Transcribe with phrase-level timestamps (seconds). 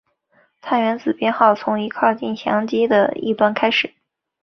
[0.61, 3.93] 碳原子编号从靠近羰基的一端开始。